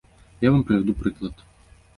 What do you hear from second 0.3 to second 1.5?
Я вам прывяду прыклад.